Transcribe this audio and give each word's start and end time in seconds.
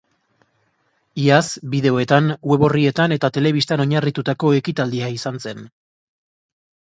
Iaz, 1.23 1.41
bideoetan, 1.73 2.31
web 2.53 2.63
orrietan 2.69 3.13
eta 3.17 3.29
telebistan 3.35 3.83
oinarritutako 3.85 4.53
ekitaldia 4.61 5.11
izan 5.19 5.37
zen. 5.47 5.61